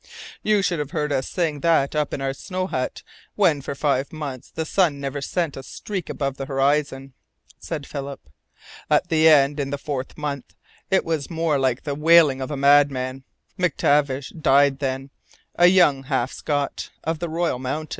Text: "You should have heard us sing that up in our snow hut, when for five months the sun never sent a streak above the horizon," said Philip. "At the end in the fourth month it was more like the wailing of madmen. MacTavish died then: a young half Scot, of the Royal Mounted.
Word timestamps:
"You 0.41 0.63
should 0.63 0.79
have 0.79 0.89
heard 0.89 1.11
us 1.11 1.29
sing 1.29 1.59
that 1.59 1.95
up 1.95 2.11
in 2.11 2.21
our 2.21 2.33
snow 2.33 2.65
hut, 2.65 3.03
when 3.35 3.61
for 3.61 3.75
five 3.75 4.11
months 4.11 4.49
the 4.49 4.65
sun 4.65 4.99
never 4.99 5.21
sent 5.21 5.55
a 5.55 5.61
streak 5.61 6.09
above 6.09 6.37
the 6.37 6.47
horizon," 6.47 7.13
said 7.59 7.85
Philip. 7.85 8.19
"At 8.89 9.09
the 9.09 9.27
end 9.27 9.59
in 9.59 9.69
the 9.69 9.77
fourth 9.77 10.17
month 10.17 10.55
it 10.89 11.05
was 11.05 11.29
more 11.29 11.59
like 11.59 11.83
the 11.83 11.93
wailing 11.93 12.41
of 12.41 12.49
madmen. 12.57 13.25
MacTavish 13.59 14.29
died 14.29 14.79
then: 14.79 15.11
a 15.53 15.67
young 15.67 16.01
half 16.05 16.31
Scot, 16.33 16.89
of 17.03 17.19
the 17.19 17.29
Royal 17.29 17.59
Mounted. 17.59 17.89